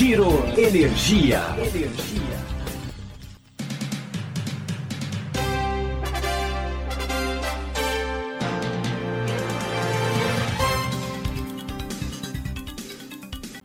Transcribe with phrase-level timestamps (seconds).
[0.00, 1.42] Giro Energia.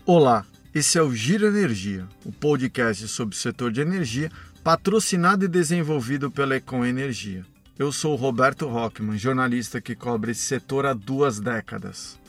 [0.06, 4.30] Olá, esse é o Giro Energia, o podcast sobre o setor de energia,
[4.62, 7.46] patrocinado e desenvolvido pela Econ Energia.
[7.80, 12.20] Eu sou Roberto Rockman, jornalista que cobre esse setor há duas décadas.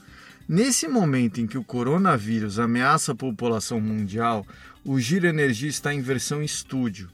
[0.48, 4.46] Nesse momento em que o coronavírus ameaça a população mundial,
[4.84, 7.08] o Giro Energia está em versão estúdio,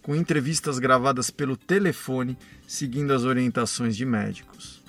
[0.00, 4.82] com entrevistas gravadas pelo telefone, seguindo as orientações de médicos.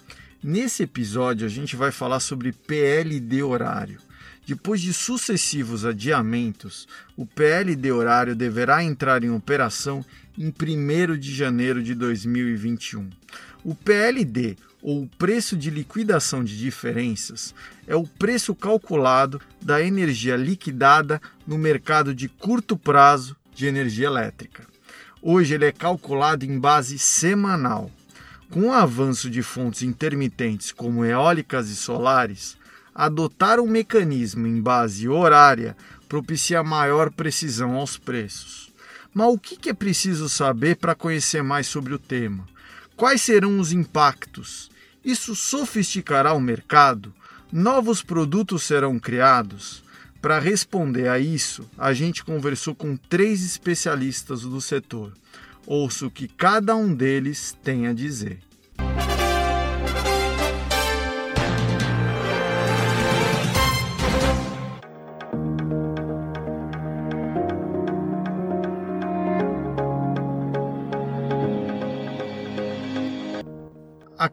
[0.44, 4.00] Nesse episódio, a gente vai falar sobre PLD horário
[4.48, 6.88] depois de sucessivos adiamentos,
[7.18, 10.06] o PLD horário deverá entrar em operação
[10.38, 13.10] em 1 de janeiro de 2021.
[13.62, 14.56] O PLD,
[14.90, 17.54] ou preço de liquidação de diferenças,
[17.86, 24.64] é o preço calculado da energia liquidada no mercado de curto prazo de energia elétrica.
[25.22, 27.92] Hoje ele é calculado em base semanal.
[28.50, 32.58] Com o avanço de fontes intermitentes como eólicas e solares,
[32.96, 35.76] adotar um mecanismo em base horária
[36.08, 38.72] propicia maior precisão aos preços.
[39.14, 42.48] Mas o que é preciso saber para conhecer mais sobre o tema?
[42.96, 44.72] Quais serão os impactos?
[45.08, 47.14] Isso sofisticará o mercado?
[47.50, 49.82] Novos produtos serão criados?
[50.22, 55.14] Para responder a isso, a gente conversou com três especialistas do setor.
[55.66, 58.42] Ouça o que cada um deles tem a dizer.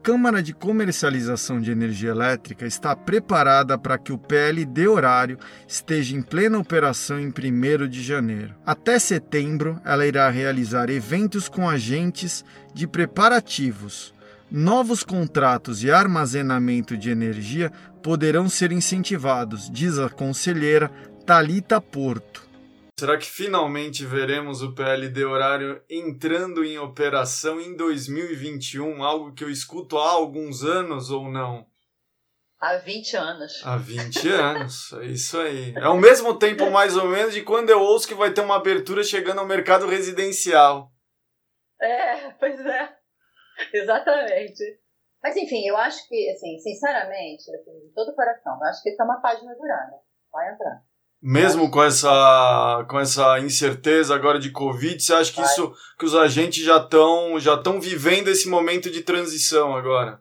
[0.05, 6.21] Câmara de Comercialização de Energia Elétrica está preparada para que o PLD horário esteja em
[6.21, 8.55] plena operação em 1 de janeiro.
[8.67, 14.13] Até setembro, ela irá realizar eventos com agentes de preparativos.
[14.51, 20.91] Novos contratos e armazenamento de energia poderão ser incentivados, diz a conselheira
[21.25, 22.47] Talita Porto.
[22.97, 29.03] Será que finalmente veremos o PLD horário entrando em operação em 2021?
[29.03, 31.67] Algo que eu escuto há alguns anos ou não?
[32.61, 33.67] Há 20 anos.
[33.67, 35.75] Há 20 anos, é isso aí.
[35.77, 38.57] É o mesmo tempo, mais ou menos, de quando eu ouço que vai ter uma
[38.57, 40.93] abertura chegando ao mercado residencial.
[41.83, 42.97] É, pois é.
[43.75, 44.81] Exatamente.
[45.21, 48.91] Mas enfim, eu acho que, assim, sinceramente, assim, de todo o coração, eu acho que
[48.91, 49.97] isso é uma página virada.
[50.31, 50.81] Vai entrar
[51.25, 56.15] mesmo com essa, com essa incerteza agora de Covid, você acha que isso que os
[56.15, 60.21] agentes já estão já estão vivendo esse momento de transição agora?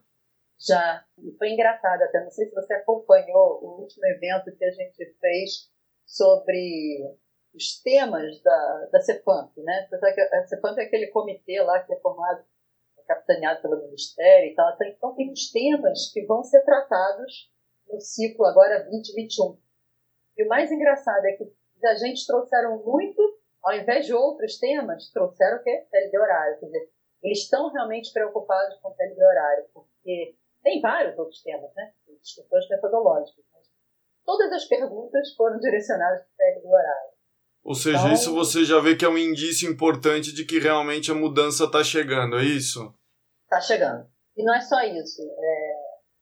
[0.58, 1.04] Já.
[1.18, 5.14] E foi engraçado até, não sei se você acompanhou o último evento que a gente
[5.20, 5.70] fez
[6.06, 7.18] sobre
[7.54, 9.90] os temas da, da CEPAMP, né?
[9.92, 12.46] A CEPAMP é aquele comitê lá que é formado,
[12.98, 14.74] é capitaneado pelo Ministério e tal.
[14.82, 17.52] Então tem os temas que vão ser tratados
[17.92, 19.63] no ciclo agora 2021.
[20.38, 21.44] E o mais engraçado é que
[21.86, 23.22] a gente trouxeram muito,
[23.64, 25.86] ao invés de outros temas, trouxeram o quê?
[26.10, 26.60] de horário.
[26.60, 26.90] Quer dizer,
[27.22, 31.92] eles estão realmente preocupados com de horário, porque tem vários outros temas, né?
[32.22, 33.46] Discussões metodológicas.
[33.54, 33.64] Mas
[34.26, 37.14] todas as perguntas foram direcionadas para de horário.
[37.64, 41.12] Ou seja, então, isso você já vê que é um indício importante de que realmente
[41.12, 42.94] a mudança está chegando, é isso?
[43.44, 44.06] Está chegando.
[44.36, 45.22] E não é só isso.
[45.22, 45.74] É,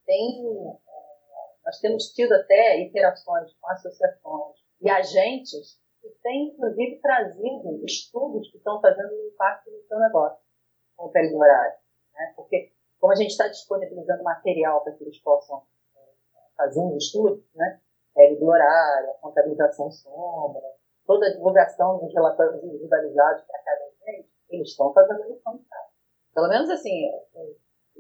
[0.05, 0.43] tem
[1.66, 8.57] nós temos tido até interações com associações e agentes que têm, inclusive, trazido estudos que
[8.57, 10.39] estão fazendo um impacto no seu negócio
[10.97, 11.77] com o período horário.
[12.13, 12.33] Né?
[12.35, 15.63] Porque, como a gente está disponibilizando material para que eles possam
[15.95, 15.99] é,
[16.57, 17.79] fazer um estudo, né?
[18.16, 20.61] período horário, a contabilização sombra,
[21.05, 25.91] toda a divulgação dos relatórios individualizados para cada gente, eles estão fazendo casa.
[26.33, 27.53] Pelo menos, assim, é,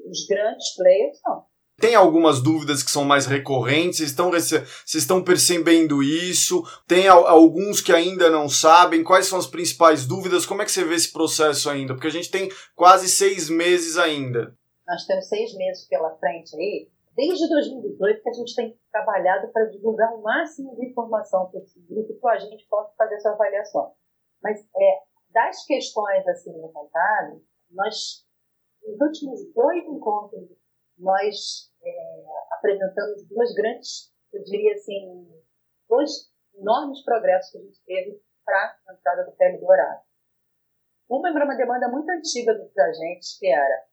[0.09, 1.40] os grandes players não
[1.81, 6.63] tem algumas dúvidas que são mais recorrentes, vocês estão, vocês estão percebendo isso?
[6.87, 9.03] Tem alguns que ainda não sabem?
[9.03, 10.45] Quais são as principais dúvidas?
[10.45, 11.95] Como é que você vê esse processo ainda?
[11.95, 14.55] Porque a gente tem quase seis meses ainda.
[14.87, 16.87] Nós temos seis meses pela frente aí.
[17.15, 22.27] Desde 2018 que a gente tem trabalhado para divulgar o máximo de informação para que
[22.27, 23.91] a gente possa fazer essa avaliação.
[24.43, 24.99] Mas é,
[25.31, 27.41] das questões assim levantadas,
[27.71, 28.25] nós,
[28.85, 30.49] nos últimos dois encontros,
[30.97, 35.27] nós é, apresentamos duas grandes, eu diria assim,
[35.89, 40.01] dois enormes progressos que a gente teve para a entrada do PL do horário.
[41.09, 43.85] Uma era uma demanda muito antiga dos agentes, que era,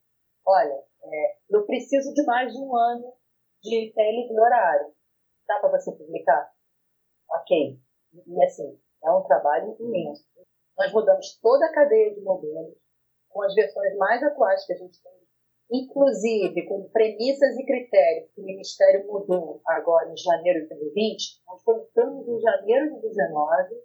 [0.45, 3.13] olha, é, eu preciso de mais de um ano
[3.61, 4.93] de do horário.
[5.47, 6.51] Dá para você publicar?
[7.29, 7.79] Ok.
[8.25, 10.25] E, assim, é um trabalho imenso.
[10.77, 12.77] Nós rodamos toda a cadeia de modelos,
[13.29, 15.18] com as versões mais atuais que a gente tem,
[15.71, 21.43] inclusive com premissas e critérios que o Ministério mudou agora em janeiro de 2020.
[21.45, 23.75] Nós voltamos em janeiro de 2019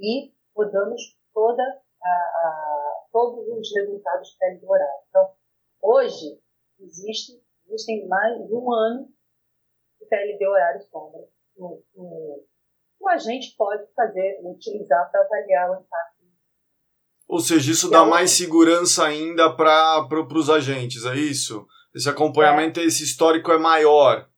[0.00, 1.62] e mudamos toda
[2.02, 5.04] a, a, todos os resultados do horário.
[5.08, 5.34] Então,
[5.80, 6.40] hoje,
[6.80, 9.08] existe, existem mais de um ano
[10.00, 11.28] de TLD horário sombra.
[11.56, 12.44] O, o,
[13.00, 16.11] o agente pode fazer, utilizar para avaliar o impacto
[17.32, 21.66] ou seja, isso dá mais segurança ainda para pro, os agentes, é isso?
[21.96, 22.84] Esse acompanhamento, é.
[22.84, 24.28] esse histórico é maior.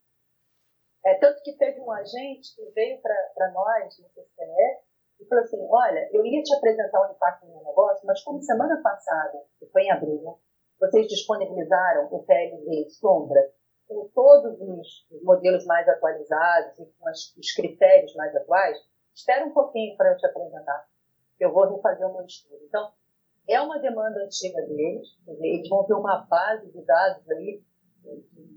[1.05, 4.79] É, tanto que teve um agente que veio para nós, no CCE,
[5.21, 8.41] e falou assim, olha, eu ia te apresentar o impacto no meu negócio, mas como
[8.41, 10.35] semana passada, que foi em abril, né,
[10.79, 13.41] vocês disponibilizaram o PLD Sombra
[13.89, 18.79] com todos os modelos mais atualizados e com as, os critérios mais atuais,
[19.13, 20.87] espera um pouquinho para eu te apresentar
[21.39, 22.63] eu vou refazer o meu estudo.
[22.65, 22.93] Então,
[23.49, 27.63] é uma demanda antiga deles, eles vão ter uma base de dados de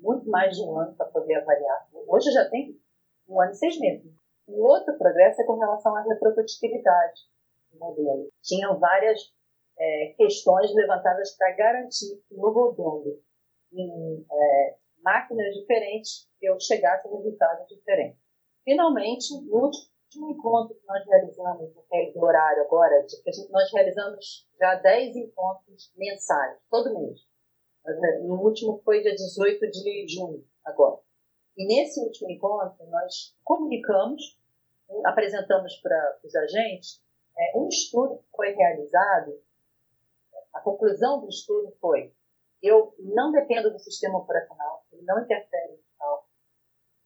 [0.02, 1.88] muito mais de um ano para poder avaliar.
[2.08, 2.80] Hoje já tem
[3.28, 4.12] um ano e seis meses.
[4.48, 7.22] O outro progresso é com relação à reprodutibilidade
[7.72, 8.30] do modelo.
[8.42, 9.20] Tinham várias
[9.78, 13.22] é, questões levantadas para garantir que no rodando
[13.74, 18.20] em é, máquinas diferentes eu chegasse a resultados diferentes.
[18.64, 21.70] Finalmente, no último último encontro que nós realizamos
[22.16, 27.20] no horário agora, de nós realizamos já 10 encontros mensais, todo mês.
[27.86, 31.00] Eh, no último foi dia 18 de junho, agora.
[31.58, 34.40] E nesse último encontro, nós comunicamos,
[35.06, 37.02] apresentamos para os agentes
[37.38, 39.42] é, um estudo que foi realizado.
[40.54, 42.14] A conclusão do estudo foi:
[42.62, 45.80] eu não dependo do sistema operacional, ele não interfere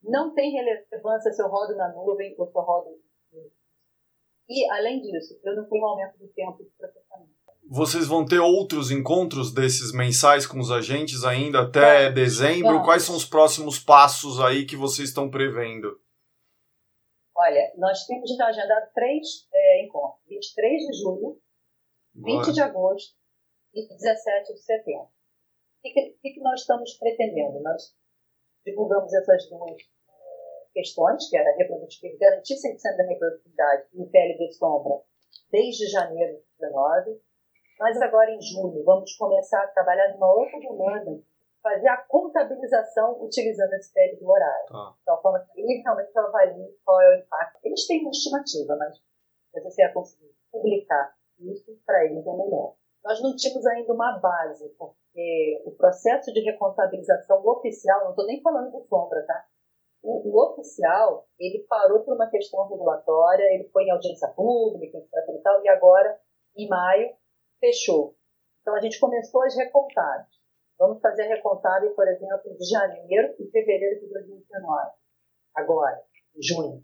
[0.03, 2.99] não tem relevância se eu rodo na nuvem ou se eu rodo
[4.51, 7.31] e, além disso, eu não tenho aumento do tempo de processamento.
[7.69, 12.83] Vocês vão ter outros encontros desses mensais com os agentes ainda até é, dezembro?
[12.83, 15.97] Quais são os próximos passos aí que vocês estão prevendo?
[17.33, 21.41] Olha, nós temos já agendado três é, encontros: 23 de julho,
[22.13, 22.43] Boa.
[22.43, 23.15] 20 de agosto
[23.73, 25.05] e 17 de setembro.
[25.05, 27.61] O que, que, que nós estamos pretendendo?
[27.61, 27.95] Nós
[28.65, 29.81] divulgamos essas duas
[30.73, 35.01] questões, que era reprodutibilidade, garantir 100% da reprodutibilidade no PLD Sombra
[35.51, 37.21] desde janeiro de 2019.
[37.79, 41.19] Mas agora, em julho, vamos começar a trabalhar numa outra demanda,
[41.61, 44.67] fazer a contabilização utilizando esse PLD horário.
[44.71, 44.93] Ah.
[44.97, 47.59] De tal forma que ele realmente avalie qual é o impacto.
[47.63, 48.97] Eles têm uma estimativa, mas
[49.51, 52.75] se você conseguir publicar isso, para eles é melhor.
[53.03, 55.00] Nós não tínhamos ainda uma base, porque
[55.65, 59.45] o processo de recontabilização oficial, não estou nem falando do Sombra, tá?
[60.03, 65.13] O, o, oficial, ele parou por uma questão regulatória, ele foi em audiência pública, etc.
[65.29, 66.19] E, tal, e agora,
[66.57, 67.13] em maio,
[67.59, 68.15] fechou.
[68.61, 70.41] Então, a gente começou as recontagens.
[70.79, 74.91] Vamos fazer a recontagem, por exemplo, de janeiro e fevereiro de 2019.
[75.55, 76.03] Agora,
[76.39, 76.83] junho.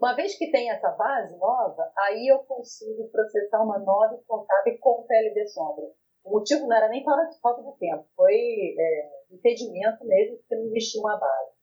[0.00, 5.06] Uma vez que tem essa base nova, aí eu consigo processar uma nova contábil com
[5.06, 5.86] PLD sombra.
[6.24, 10.64] O motivo não era nem para falta de tempo, foi é, impedimento mesmo, porque não
[10.66, 11.54] existia uma base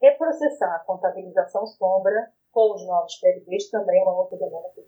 [0.00, 4.80] reprocessar a contabilização sombra com os novos PLDs também é uma outra demanda que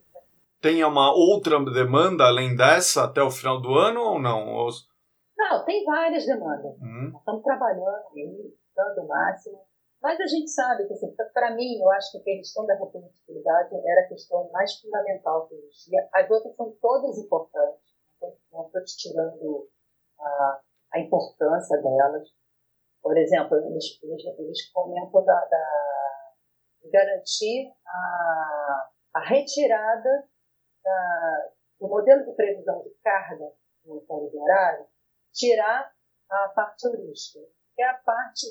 [0.60, 4.68] tem uma outra demanda além dessa até o final do ano ou não?
[5.38, 6.76] Não, tem várias demandas.
[6.82, 7.12] Hum.
[7.16, 9.58] Estamos trabalhando aí, dando o máximo.
[10.02, 13.74] Mas a gente sabe que, assim, para mim, eu acho que a questão da reprodutibilidade
[13.74, 16.06] era a questão mais fundamental que existia.
[16.12, 17.89] As outras são todas importantes.
[18.52, 19.68] Não estou tirando
[20.18, 20.60] a,
[20.94, 22.28] a importância delas.
[23.02, 26.32] Por exemplo, eles, eles, eles comentam da, da,
[26.92, 30.28] garantir a, a retirada
[30.84, 31.50] da,
[31.80, 33.52] do modelo de previsão de carga
[33.84, 34.86] no de horário,
[35.32, 35.90] tirar
[36.30, 37.40] a parte heurística,
[37.74, 38.46] que é a parte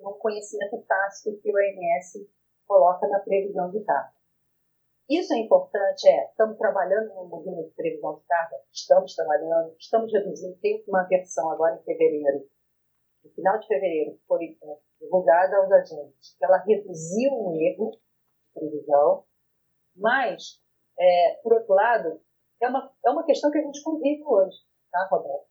[0.00, 2.30] um conhecimento tácito que o OMS
[2.66, 4.15] coloca na previsão de carga.
[5.08, 10.12] Isso é importante, é, estamos trabalhando no modelo de previsão de carga, estamos trabalhando, estamos
[10.12, 12.48] reduzindo, tem uma versão agora em fevereiro.
[13.24, 17.98] No final de fevereiro, foi é, divulgada aos agentes que ela reduziu o erro de
[18.52, 19.24] previsão,
[19.94, 20.60] mas,
[20.98, 22.20] é, por outro lado,
[22.60, 24.56] é uma, é uma questão que a gente convive hoje,
[24.90, 25.46] tá, Roberto?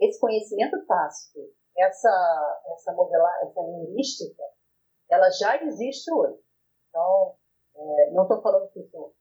[0.00, 1.40] Esse conhecimento tácito,
[1.78, 4.42] essa, essa modelagem, essa linguística,
[5.08, 6.40] ela já existe hoje.
[6.88, 7.36] Então,
[7.76, 9.12] é, não estou falando que isso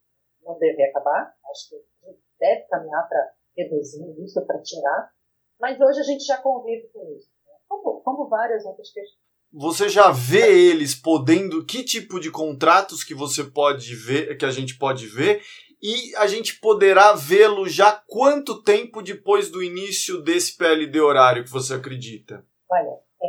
[0.41, 5.12] não deve acabar, acho que a gente deve caminhar para reduzir isso, para tirar,
[5.59, 7.53] mas hoje a gente já convive com isso, né?
[7.67, 9.19] como, como várias outras questões.
[9.51, 14.51] você já vê eles podendo, que tipo de contratos que você pode ver, que a
[14.51, 15.41] gente pode ver,
[15.81, 21.51] e a gente poderá vê-lo já quanto tempo depois do início desse PLD horário que
[21.51, 22.45] você acredita?
[22.69, 23.27] Olha, é,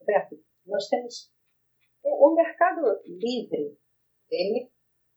[0.00, 1.30] Roberto, nós temos
[2.08, 3.78] o, mercado livre,
[4.30, 4.70] ele,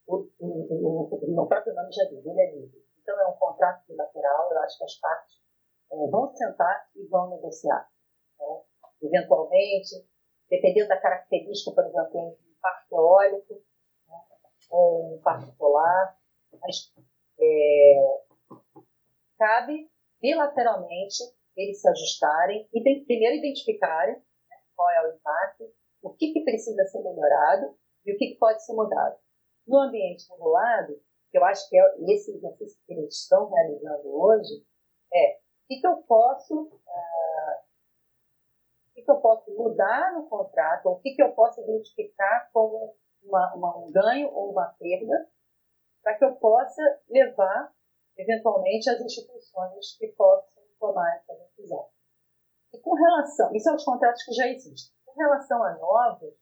[0.08, 2.86] o, o, o, próprio nome já diz, ele é livre.
[3.01, 5.41] Então é um contrato bilateral, eu acho que as partes
[5.91, 7.89] é, vão sentar e vão negociar.
[8.39, 8.62] Né?
[9.01, 10.08] Eventualmente,
[10.50, 13.53] dependendo da característica, por exemplo, tem um parque eólico
[14.08, 14.17] né?
[14.69, 16.17] ou um parque solar,
[16.62, 16.93] mas
[17.39, 18.24] é,
[19.38, 19.89] cabe
[20.22, 21.24] bilateralmente
[21.55, 26.86] eles se ajustarem e primeiro identificarem né, qual é o impacto, o que, que precisa
[26.86, 27.75] ser melhorado
[28.06, 29.18] e o que, que pode ser mudado.
[29.68, 34.65] No ambiente regulado, que eu acho que é esse exercício que eles estão realizando hoje,
[35.13, 37.70] é o que, que eu posso uh,
[39.03, 43.56] que, eu posso mudar no contrato, ou o que, que eu posso identificar como uma,
[43.56, 45.29] uma, um ganho ou uma perda,
[46.03, 47.74] para que eu possa levar,
[48.18, 51.88] eventualmente, as instituições que possam tomar essa decisão.
[52.74, 54.96] E com relação, isso são os contratos que já existem.
[55.19, 56.33] Relação a novos,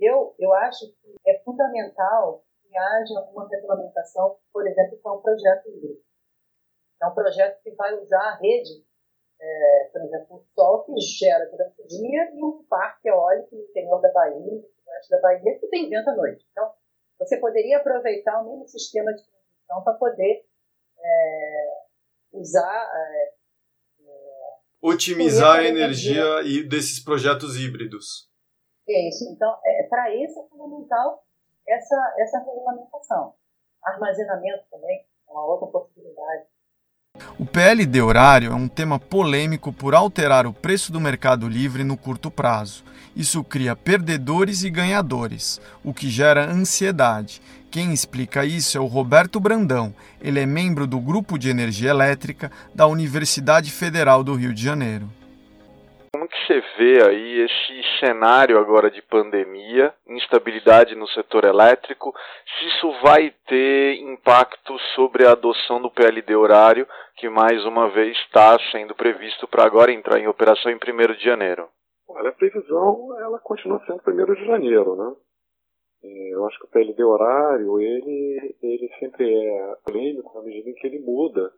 [0.00, 5.68] eu, eu acho que é fundamental que haja uma regulamentação, por exemplo, é um projeto
[5.68, 6.00] híbrido.
[7.02, 8.82] É um projeto que vai usar a rede,
[9.38, 13.62] é, por exemplo, o sol que gera durante o dia e um parque eólico no
[13.62, 16.46] interior da Bahia, no oeste da Bahia, que tem vento à noite.
[16.50, 16.72] Então,
[17.18, 20.46] você poderia aproveitar o mesmo sistema de transmissão para poder
[20.98, 21.84] é,
[22.32, 22.90] usar.
[22.94, 23.41] É
[24.82, 28.28] Otimizar a energia, energia desses projetos híbridos.
[28.88, 29.24] É isso.
[29.30, 31.24] Então, é, para isso é fundamental
[31.66, 33.34] essa, essa regulamentação.
[33.84, 36.46] Armazenamento também é uma outra possibilidade.
[37.52, 41.98] O PLD horário é um tema polêmico por alterar o preço do mercado livre no
[41.98, 42.82] curto prazo.
[43.14, 47.42] Isso cria perdedores e ganhadores, o que gera ansiedade.
[47.70, 49.94] Quem explica isso é o Roberto Brandão.
[50.18, 55.10] Ele é membro do Grupo de Energia Elétrica da Universidade Federal do Rio de Janeiro.
[56.14, 62.14] Como que você vê aí esse cenário agora de pandemia, instabilidade no setor elétrico,
[62.44, 68.14] se isso vai ter impacto sobre a adoção do PLD horário, que mais uma vez
[68.18, 71.66] está sendo previsto para agora entrar em operação em 1 de janeiro?
[72.06, 75.16] Olha, a previsão ela continua sendo 1 de janeiro, né?
[76.04, 80.74] É, eu acho que o PLD horário, ele, ele sempre é polêmico na medida em
[80.74, 81.50] que ele muda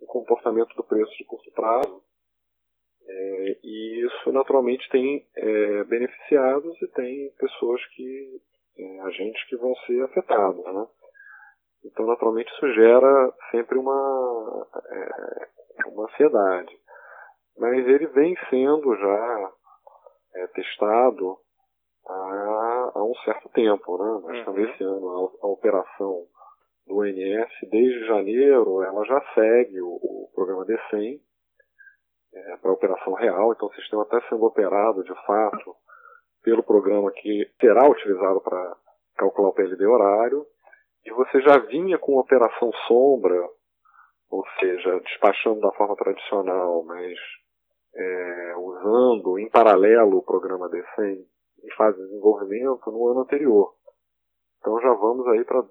[0.00, 2.06] o comportamento do preço de curto prazo
[3.08, 8.40] é, e isso naturalmente tem é, beneficiados e tem pessoas que,
[8.78, 10.64] é, agentes que vão ser afetados.
[10.64, 10.86] Né?
[11.84, 16.76] Então, naturalmente, isso gera sempre uma, é, uma ansiedade.
[17.56, 19.52] Mas ele vem sendo já
[20.34, 21.38] é, testado
[22.08, 23.98] há, há, um certo tempo.
[23.98, 24.38] Né?
[24.38, 24.68] Estamos uhum.
[24.68, 26.24] esse ano, a, a, operação
[26.86, 31.18] do ONS, desde janeiro, ela já segue o, o programa D100 é,
[32.66, 35.76] para operação real, então o sistema está sendo operado de fato
[36.42, 38.76] pelo programa que será utilizado para
[39.16, 40.44] calcular o PLD horário,
[41.04, 43.48] e você já vinha com operação sombra,
[44.30, 47.16] ou seja, despachando da forma tradicional, mas
[47.94, 51.18] é, usando em paralelo o programa D100
[51.64, 53.72] em fase de desenvolvimento no ano anterior.
[54.58, 55.64] Então já vamos aí para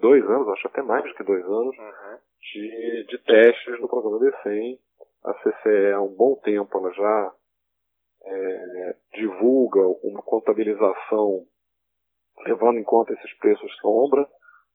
[0.00, 2.18] dois anos, acho até mais do que dois anos, uhum.
[2.52, 4.78] de, de testes no programa D100
[5.24, 7.34] a CCE há um bom tempo ela já
[8.22, 11.44] é, divulga uma contabilização
[12.46, 14.28] levando em conta esses preços sombra,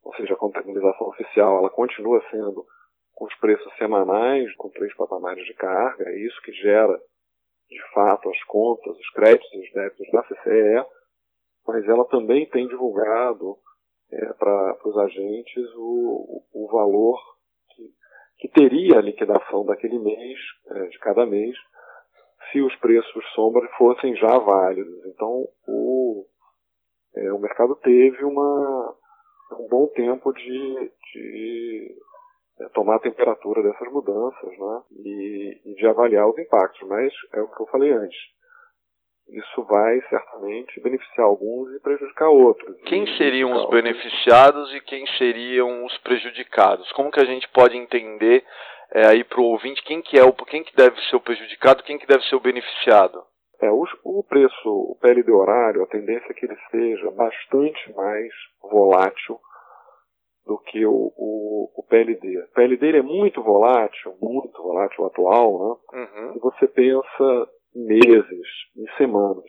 [0.03, 2.65] ou seja, a contabilização oficial ela continua sendo
[3.13, 6.99] com os preços semanais, com três patamares de carga, é isso que gera,
[7.69, 10.85] de fato, as contas, os créditos e os débitos da CCE,
[11.65, 13.57] mas ela também tem divulgado
[14.11, 17.17] é, para os agentes o, o valor
[18.43, 21.55] que teria a liquidação daquele mês, é, de cada mês,
[22.51, 25.05] se os preços sombra fossem já válidos.
[25.05, 26.25] Então, o,
[27.15, 28.95] é, o mercado teve uma,
[29.61, 31.95] um bom tempo de, de
[32.59, 36.85] é, tomar a temperatura dessas mudanças né, e, e de avaliar os impactos.
[36.89, 38.32] Mas é o que eu falei antes
[39.27, 42.77] isso vai certamente beneficiar alguns e prejudicar outros.
[42.83, 46.91] Quem seriam os beneficiados e quem seriam os prejudicados?
[46.91, 48.43] Como que a gente pode entender
[48.93, 51.83] é, aí para o ouvinte quem que é o quem que deve ser o prejudicado,
[51.83, 53.23] quem que deve ser o beneficiado?
[53.61, 58.29] É, o, o preço, o PLD horário, a tendência é que ele seja bastante mais
[58.61, 59.39] volátil
[60.45, 62.39] do que o, o, o PLD.
[62.39, 65.99] O PLD é muito volátil, muito volátil atual, né?
[66.01, 66.33] Uhum.
[66.33, 69.45] Se você pensa meses, em semanas.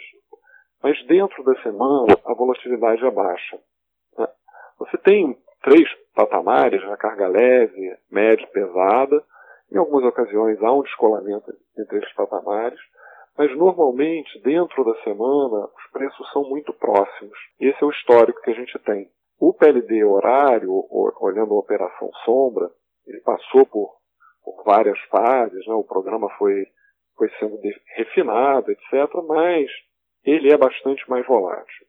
[0.83, 3.59] Mas dentro da semana, a volatilidade é baixa.
[4.19, 4.29] Né?
[4.79, 9.23] Você tem três patamares, a carga leve, média e pesada.
[9.73, 12.79] Em algumas ocasiões há um descolamento entre esses patamares,
[13.37, 17.37] mas normalmente, dentro da semana, os preços são muito próximos.
[17.59, 19.11] Esse é o histórico que a gente tem.
[19.41, 20.71] O PLD horário,
[21.21, 22.71] olhando a operação sombra,
[23.07, 23.93] ele passou por,
[24.45, 25.75] por várias fases, né?
[25.75, 26.67] o programa foi,
[27.17, 27.59] foi sendo
[27.97, 28.93] refinado, etc.,
[29.27, 29.71] mas
[30.25, 31.87] ele é bastante mais volátil.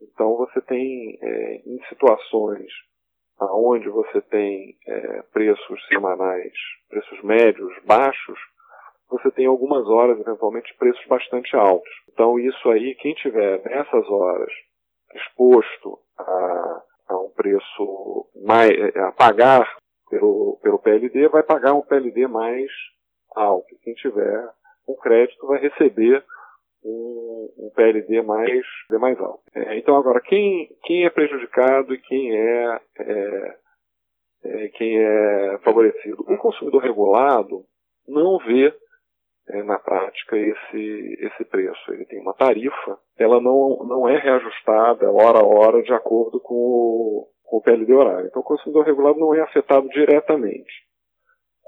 [0.00, 2.70] Então você tem, é, em situações
[3.40, 6.52] onde você tem é, preços semanais,
[6.88, 8.38] preços médios baixos,
[9.12, 11.90] você tem algumas horas, eventualmente, preços bastante altos.
[12.08, 14.50] Então, isso aí, quem tiver nessas horas
[15.14, 19.76] exposto a, a um preço mais, a pagar
[20.08, 22.70] pelo, pelo PLD, vai pagar um PLD mais
[23.34, 23.76] alto.
[23.82, 24.48] Quem tiver
[24.88, 26.24] um crédito vai receber
[26.84, 29.42] um, um PLD mais, mais alto.
[29.54, 33.56] É, então, agora, quem, quem é prejudicado e quem é, é,
[34.44, 36.24] é, quem é favorecido?
[36.28, 37.64] O consumidor regulado
[38.06, 38.74] não vê
[39.48, 41.92] é, na prática esse, esse preço.
[41.92, 46.54] Ele tem uma tarifa, ela não, não é reajustada hora a hora de acordo com
[46.54, 48.26] o, com o PLD horário.
[48.26, 50.72] Então o consumidor regulado não é afetado diretamente.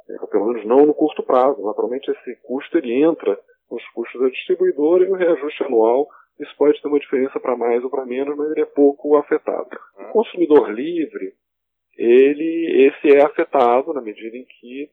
[0.09, 1.63] É, pelo menos não no curto prazo.
[1.63, 3.39] Naturalmente esse custo ele entra
[3.71, 6.09] nos custos da distribuidora e no reajuste anual
[6.39, 9.69] isso pode ter uma diferença para mais ou para menos, mas ele é pouco afetado.
[9.97, 11.33] O consumidor livre,
[11.97, 14.91] ele, esse é afetado na medida em que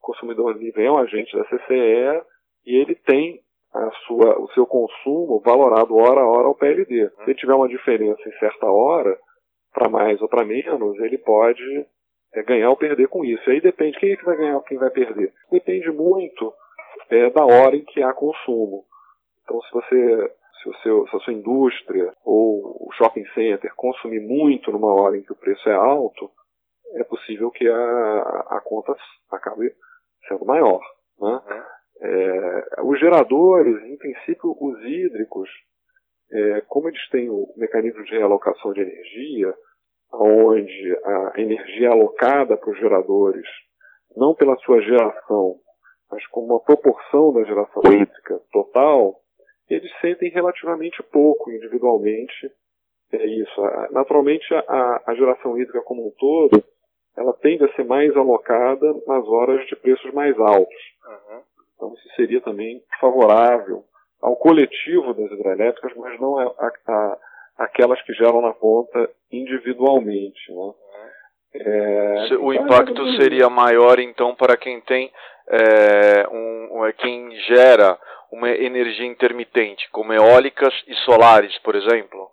[0.00, 2.22] consumidor livre é um agente da CCE
[2.64, 3.42] e ele tem
[3.74, 7.10] a sua, o seu consumo valorado hora a hora ao PLD.
[7.24, 9.18] Se tiver uma diferença em certa hora,
[9.74, 11.86] para mais ou para menos, ele pode
[12.34, 13.48] é, ganhar ou perder com isso.
[13.50, 15.32] Aí depende, quem é que vai ganhar ou quem vai perder?
[15.50, 16.52] Depende muito
[17.10, 18.84] é, da hora em que há consumo.
[19.42, 20.32] Então, se você,
[20.62, 25.16] se, o seu, se a sua indústria ou o shopping center consumir muito numa hora
[25.16, 26.30] em que o preço é alto,
[26.94, 28.94] é possível que a, a conta
[29.30, 29.72] acabe
[30.26, 30.80] sendo maior.
[31.20, 31.40] Né?
[32.00, 35.48] É, os geradores, em princípio, os hídricos,
[36.30, 39.54] é, como eles têm o mecanismo de realocação de energia,
[40.60, 43.46] onde a energia é alocada para os geradores,
[44.16, 45.56] não pela sua geração,
[46.10, 49.16] mas como uma proporção da geração hídrica total,
[49.68, 52.50] eles sentem relativamente pouco individualmente
[53.12, 53.60] é isso.
[53.90, 56.62] Naturalmente, a, a geração hídrica como um todo
[57.16, 60.82] ela tende a ser mais alocada nas horas de preços mais altos.
[61.04, 61.42] Uhum.
[61.74, 63.82] Então isso seria também favorável
[64.20, 67.18] ao coletivo das hidrelétricas, mas não a, a, a
[67.58, 70.52] aquelas que geram na ponta individualmente.
[70.52, 70.72] Né?
[71.54, 75.10] É, o impacto seria maior então para quem tem
[75.50, 77.98] é, um, é, quem gera
[78.30, 82.28] uma energia intermitente, como eólicas e solares, por exemplo?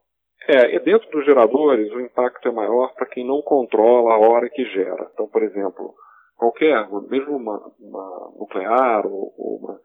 [0.48, 4.50] É, e dentro dos geradores o impacto é maior para quem não controla a hora
[4.50, 5.10] que gera.
[5.14, 5.96] Então, por exemplo,
[6.38, 9.80] qualquer, mesmo uma, uma nuclear ou, ou uma,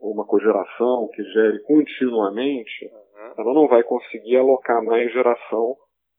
[0.00, 2.90] ou uma cogeração que gere continuamente.
[3.38, 5.76] Ela não vai conseguir alocar mais geração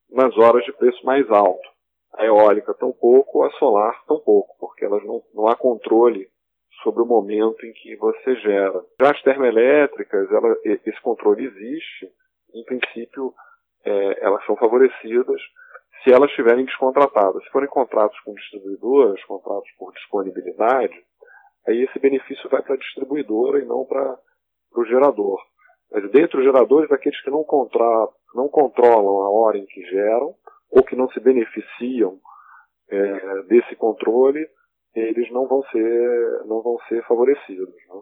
[0.10, 1.68] nas horas de preço mais alto.
[2.14, 6.28] A eólica tão pouco, a solar tão pouco, porque elas não, não há controle
[6.84, 8.82] sobre o momento em que você gera.
[9.02, 12.10] Já as termoelétricas, ela, esse controle existe,
[12.54, 13.34] em princípio
[13.86, 15.42] é, elas são favorecidas
[16.04, 17.44] se elas estiverem descontratadas.
[17.44, 20.96] Se forem contratos com distribuidoras, contratos por disponibilidade,
[21.68, 24.18] aí esse benefício vai para a distribuidora e não para
[24.76, 25.40] o gerador.
[25.92, 30.36] Mas dentre os geradores, aqueles que não, contra, não controlam a hora em que geram,
[30.70, 32.20] ou que não se beneficiam
[32.90, 34.48] é, desse controle,
[34.96, 37.76] eles não vão ser, não vão ser favorecidos.
[37.90, 38.02] Né?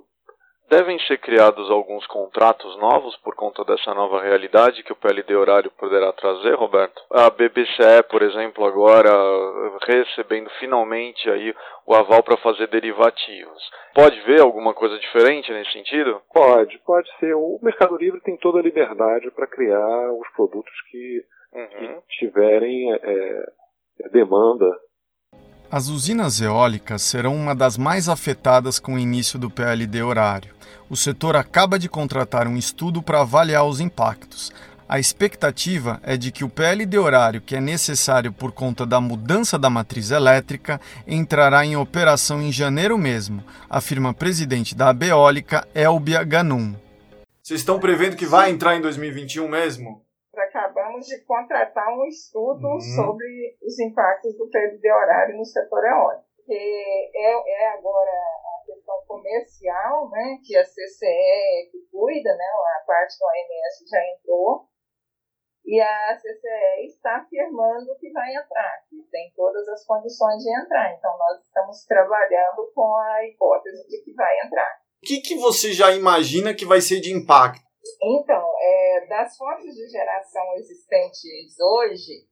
[0.67, 5.69] Devem ser criados alguns contratos novos por conta dessa nova realidade que o PLD horário
[5.71, 7.01] poderá trazer, Roberto?
[7.12, 9.12] A BBCE, por exemplo, agora
[9.86, 11.54] recebendo finalmente aí
[11.86, 13.71] o aval para fazer derivativos.
[13.93, 16.19] Pode ver alguma coisa diferente nesse sentido?
[16.34, 17.36] Pode, pode ser.
[17.36, 21.23] O Mercado Livre tem toda a liberdade para criar os produtos que,
[21.54, 22.01] uhum.
[22.01, 23.45] que tiverem é,
[24.12, 24.65] demanda
[25.76, 30.52] as usinas eólicas serão uma das mais afetadas com o início do PLD horário.
[30.90, 34.54] O setor acaba de contratar um estudo para avaliar os impactos.
[34.88, 39.60] A expectativa é de que o PLD horário, que é necessário por conta da mudança
[39.60, 46.24] da matriz elétrica, entrará em operação em janeiro mesmo, afirma a presidente da Abeólica, Elbia
[46.24, 46.74] Ganum.
[47.44, 50.05] Vocês estão prevendo que vai entrar em 2021 mesmo?
[50.95, 52.79] Acabamos de contratar um estudo uhum.
[52.79, 56.25] sobre os impactos do PLD horário no setor eólico.
[56.45, 62.45] Que é, é agora a questão comercial, né, que a CCE que cuida, né,
[62.79, 64.67] a parte do OMS já entrou,
[65.65, 70.93] e a CCE está afirmando que vai entrar, que tem todas as condições de entrar.
[70.93, 74.79] Então, nós estamos trabalhando com a hipótese de que vai entrar.
[75.03, 77.65] O que, que você já imagina que vai ser de impacto?
[78.02, 82.28] Então, é, das fontes de geração existentes hoje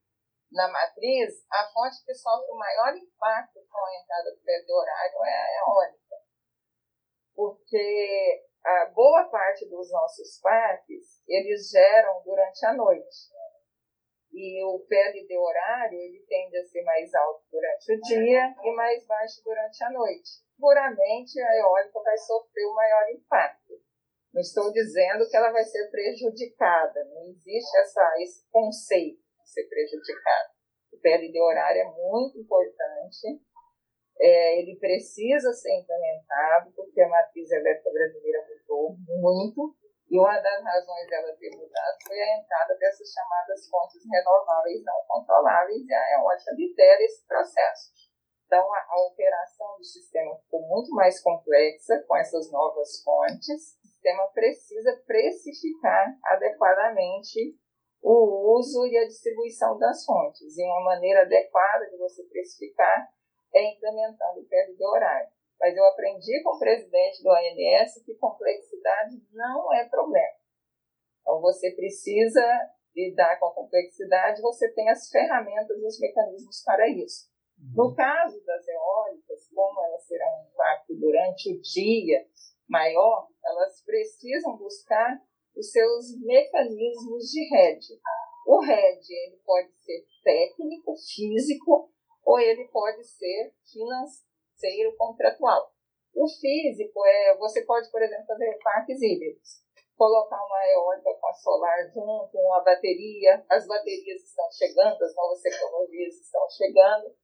[0.52, 5.26] na matriz, a fonte que sofre o maior impacto com a entrada do período horário
[5.26, 6.16] é a eólica.
[7.36, 13.34] Porque a boa parte dos nossos parques, eles geram durante a noite.
[14.32, 19.06] E o PLD horário, ele tende a ser mais alto durante o dia e mais
[19.06, 20.44] baixo durante a noite.
[20.58, 23.63] Puramente, a eólica vai sofrer o maior impacto.
[24.34, 29.68] Não estou dizendo que ela vai ser prejudicada, não existe essa, esse conceito de ser
[29.70, 30.50] prejudicada.
[30.92, 33.40] O PLD horário é muito importante,
[34.20, 39.76] é, ele precisa ser implementado, porque a matriz elétrica brasileira mudou muito,
[40.10, 45.04] e uma das razões dela ter mudado foi a entrada dessas chamadas fontes renováveis não
[45.08, 47.92] controláveis, e a eólica lidera esse processo.
[48.46, 53.78] Então, a, a operação do sistema ficou muito mais complexa com essas novas fontes.
[54.04, 57.58] O sistema precisa precificar adequadamente
[58.02, 60.58] o uso e a distribuição das fontes.
[60.58, 63.10] E uma maneira adequada de você precificar
[63.56, 65.30] é implementando o PLD horário.
[65.58, 70.36] Mas eu aprendi com o presidente do ANS que complexidade não é problema.
[71.22, 72.44] Então, você precisa
[72.94, 77.32] lidar com a complexidade, você tem as ferramentas e os mecanismos para isso.
[77.58, 77.88] Uhum.
[77.88, 82.28] No caso das eólicas, como elas terão um impacto durante o dia
[82.68, 85.22] maior, elas precisam buscar
[85.56, 88.00] os seus mecanismos de rede.
[88.46, 91.90] O RED ele pode ser técnico, físico,
[92.26, 95.72] ou ele pode ser financeiro contratual.
[96.16, 99.64] O físico é, você pode, por exemplo, fazer parques híbridos.
[99.96, 105.42] Colocar uma eólica com a solar junto, uma bateria, as baterias estão chegando, as novas
[105.42, 107.16] tecnologias estão chegando,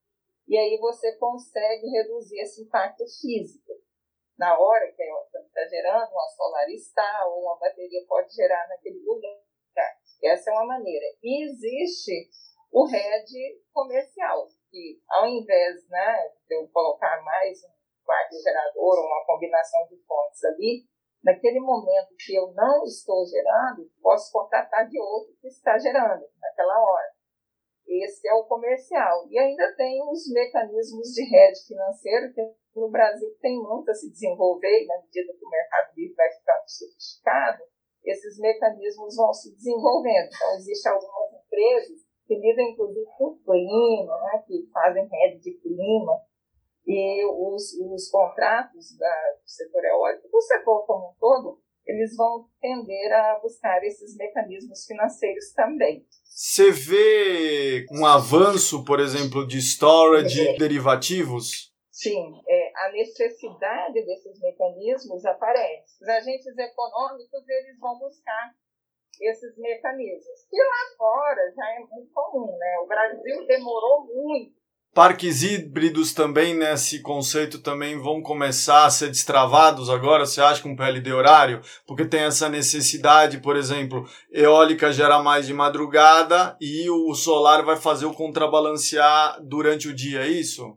[0.48, 3.72] e aí você consegue reduzir esse impacto físico.
[4.40, 8.66] Na hora que a eólica está gerando, uma solar está, ou uma bateria pode gerar
[8.68, 9.36] naquele lugar.
[10.24, 11.04] Essa é uma maneira.
[11.22, 12.30] E existe
[12.72, 17.70] o RED comercial, que ao invés né, de eu colocar mais um
[18.06, 20.86] parque gerador ou uma combinação de fontes ali,
[21.22, 26.80] naquele momento que eu não estou gerando, posso contratar de outro que está gerando naquela
[26.82, 27.12] hora.
[27.86, 29.26] Esse é o comercial.
[29.28, 32.40] E ainda tem os mecanismos de rede financeiro, que
[32.74, 36.30] no Brasil tem muito a se desenvolver, e na medida que o mercado livre vai
[36.30, 37.62] ficando sofisticado,
[38.04, 40.28] esses mecanismos vão se desenvolvendo.
[40.34, 46.20] Então, existem algumas empresas que lidam, inclusive, com clima, né, que fazem rede de clima,
[46.86, 52.46] e os, os contratos da, do setor eólico, do setor como um todo, eles vão
[52.60, 56.04] tender a buscar esses mecanismos financeiros também.
[56.24, 60.56] Você vê um avanço, por exemplo, de storage é.
[60.56, 61.70] derivativos?
[61.90, 62.40] Sim,
[62.80, 66.02] a necessidade desses mecanismos aparece.
[66.02, 68.54] Os agentes econômicos eles vão buscar
[69.20, 70.46] esses mecanismos.
[70.50, 72.78] E lá fora já é muito comum, né?
[72.82, 74.60] O Brasil demorou muito
[74.92, 80.74] Parques híbridos também nesse conceito também vão começar a ser destravados agora, você acha, com
[80.74, 81.60] PLD horário?
[81.86, 87.76] Porque tem essa necessidade, por exemplo, eólica gera mais de madrugada e o solar vai
[87.76, 90.76] fazer o contrabalancear durante o dia, é isso?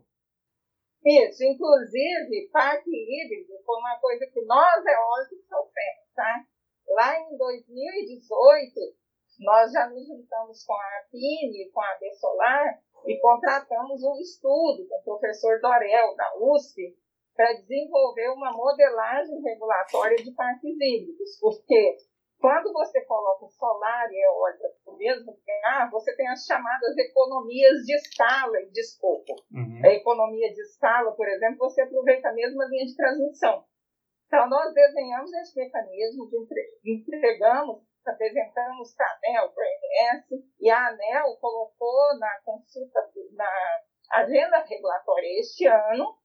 [1.04, 6.44] Isso, inclusive, parque híbrido foi uma coisa que nós eólicos sofremos, tá?
[6.88, 8.72] Lá em 2018,
[9.40, 14.96] nós já nos juntamos com a Apine, com a Solar e contratamos um estudo com
[14.96, 16.96] o professor Dorel, da USP,
[17.36, 21.96] para desenvolver uma modelagem regulatória de parques híbridos, porque
[22.38, 27.94] quando você coloca solar e eólica no mesmo lugar, você tem as chamadas economias de
[27.94, 29.34] escala e de escopo.
[29.52, 29.80] Uhum.
[29.84, 33.64] A economia de escala, por exemplo, você aproveita a mesma linha de transmissão.
[34.26, 36.28] Então, nós desenhamos esse mecanismo,
[36.84, 40.26] entregamos apresentamos para a ANEL, para a ANS,
[40.60, 43.00] e a ANEL colocou na consulta,
[43.32, 43.50] na
[44.12, 46.18] agenda regulatória este ano,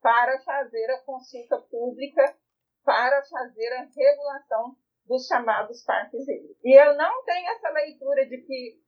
[0.00, 2.36] para fazer a consulta pública,
[2.84, 4.76] para fazer a regulação
[5.08, 6.56] dos chamados parques híbridos.
[6.62, 8.78] E eu não tenho essa leitura de que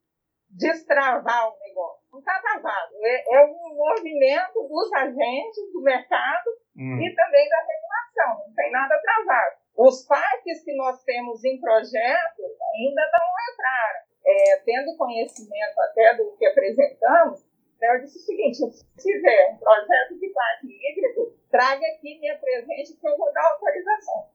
[0.50, 2.02] destravar o negócio.
[2.12, 2.94] Não está travado.
[3.02, 7.00] É, é, um movimento dos agentes do mercado hum.
[7.00, 8.46] e também da regulação.
[8.46, 9.56] Não tem nada travado.
[9.76, 12.42] Os parques que nós temos em projeto
[12.74, 14.11] ainda não entraram.
[14.22, 17.42] É, tendo conhecimento até do que apresentamos,
[17.80, 22.28] né, eu disse o seguinte: se tiver um projeto de parque híbrido, traga aqui, me
[22.28, 24.28] apresente que eu vou dar autorização.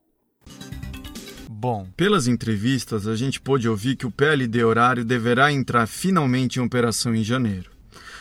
[1.58, 6.62] Bom, pelas entrevistas, a gente pôde ouvir que o PLD horário deverá entrar finalmente em
[6.62, 7.70] operação em janeiro.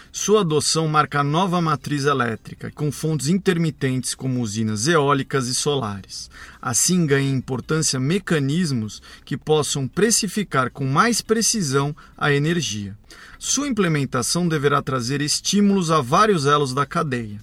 [0.09, 6.31] Sua adoção marca a nova matriz elétrica, com fontes intermitentes como usinas eólicas e solares.
[6.61, 12.97] Assim ganha importância mecanismos que possam precificar com mais precisão a energia.
[13.37, 17.41] Sua implementação deverá trazer estímulos a vários elos da cadeia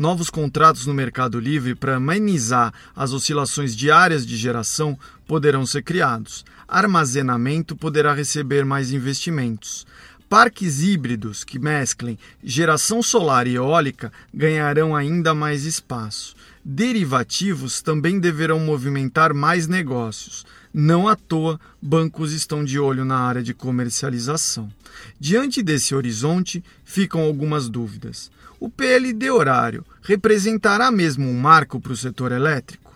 [0.00, 6.42] novos contratos no Mercado Livre para amenizar as oscilações diárias de geração poderão ser criados.
[6.66, 9.86] Armazenamento poderá receber mais investimentos.
[10.26, 16.34] Parques híbridos que mesclem geração solar e eólica ganharão ainda mais espaço.
[16.64, 20.46] Derivativos também deverão movimentar mais negócios.
[20.72, 24.72] Não à toa, bancos estão de olho na área de comercialização.
[25.18, 28.30] Diante desse horizonte, ficam algumas dúvidas.
[28.60, 32.94] O PLD horário representará mesmo um marco para o setor elétrico?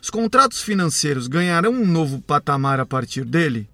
[0.00, 3.68] Os contratos financeiros ganharão um novo patamar a partir dele?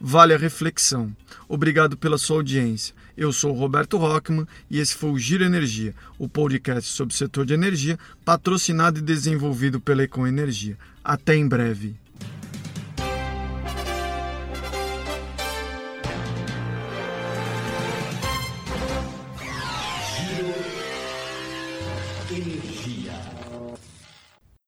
[0.00, 1.14] Vale a reflexão.
[1.46, 2.94] Obrigado pela sua audiência.
[3.14, 7.44] Eu sou Roberto Rockman e esse foi o Giro Energia, o podcast sobre o setor
[7.44, 10.78] de energia, patrocinado e desenvolvido pela Econ Energia.
[11.04, 12.01] Até em breve.